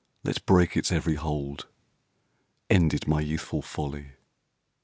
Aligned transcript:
Let 0.23 0.47
break 0.47 0.75
its 0.75 0.91
every 0.91 1.13
hold! 1.13 1.67
Ended 2.71 3.07
my 3.07 3.21
youthful 3.21 3.61
folly! 3.61 4.13